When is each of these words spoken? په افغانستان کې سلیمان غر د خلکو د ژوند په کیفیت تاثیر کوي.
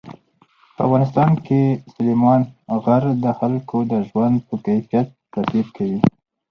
په 0.75 0.81
افغانستان 0.87 1.31
کې 1.45 1.59
سلیمان 1.93 2.41
غر 2.83 3.03
د 3.23 3.25
خلکو 3.39 3.77
د 3.91 3.93
ژوند 4.09 4.35
په 4.47 4.55
کیفیت 4.65 5.07
تاثیر 5.33 5.65
کوي. 5.77 5.99